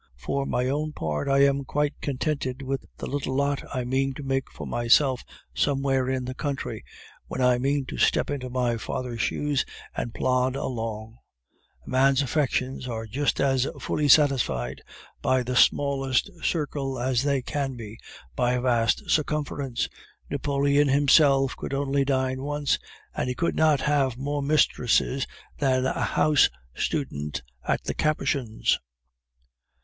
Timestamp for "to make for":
4.15-4.65